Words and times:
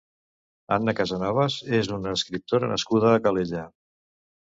Anna 0.77 0.95
Casanovas 1.01 1.59
és 1.81 1.91
una 1.99 2.17
escriptora 2.19 2.73
nascuda 2.75 3.15
a 3.15 3.25
Calella. 3.29 3.71